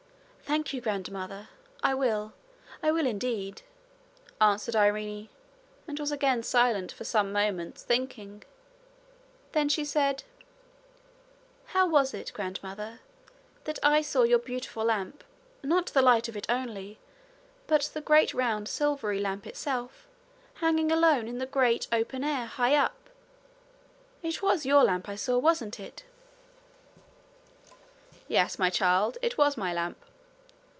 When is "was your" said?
24.41-24.83